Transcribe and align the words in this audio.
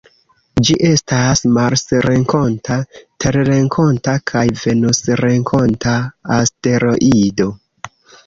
Ĝi 0.67 0.75
estas 0.85 1.41
marsrenkonta, 1.57 2.77
terrenkonta 3.25 4.15
kaj 4.31 4.43
venusrenkonta 4.63 5.95
asteroido. 6.39 7.49